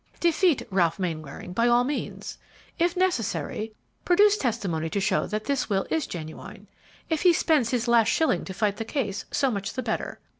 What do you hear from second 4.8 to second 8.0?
to show that this will is genuine. If he spends his